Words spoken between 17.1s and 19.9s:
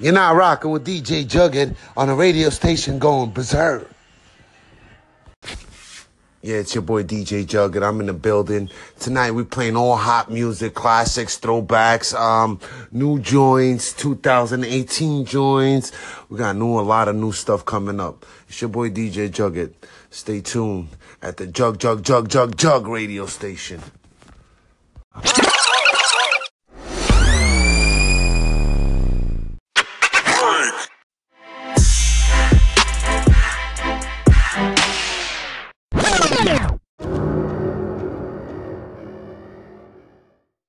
new stuff coming up. It's your boy DJ Jughead.